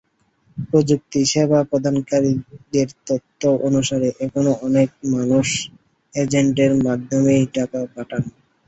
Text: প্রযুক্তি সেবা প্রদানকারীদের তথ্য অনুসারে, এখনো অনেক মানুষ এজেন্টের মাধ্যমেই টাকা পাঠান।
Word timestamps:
প্রযুক্তি 0.69 1.19
সেবা 1.31 1.59
প্রদানকারীদের 1.69 2.87
তথ্য 3.07 3.41
অনুসারে, 3.67 4.09
এখনো 4.25 4.51
অনেক 4.67 4.89
মানুষ 5.13 5.47
এজেন্টের 6.13 6.71
মাধ্যমেই 6.85 7.43
টাকা 7.55 7.79
পাঠান। 7.93 8.23